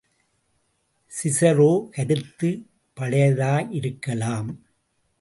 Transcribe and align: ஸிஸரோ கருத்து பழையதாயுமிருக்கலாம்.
ஸிஸரோ 1.11 1.69
கருத்து 1.89 2.49
பழையதாயுமிருக்கலாம். 2.97 4.51